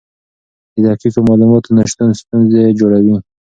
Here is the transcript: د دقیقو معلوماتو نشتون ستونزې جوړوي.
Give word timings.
د 0.73 0.75
دقیقو 0.85 1.19
معلوماتو 1.27 1.69
نشتون 1.77 2.09
ستونزې 2.21 2.63
جوړوي. 2.79 3.15